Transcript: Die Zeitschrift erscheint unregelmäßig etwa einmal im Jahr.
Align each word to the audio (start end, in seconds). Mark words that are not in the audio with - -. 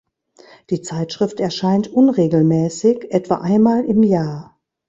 Die 0.71 0.81
Zeitschrift 0.81 1.39
erscheint 1.39 1.87
unregelmäßig 1.87 3.11
etwa 3.13 3.35
einmal 3.35 3.85
im 3.85 4.01
Jahr. 4.01 4.59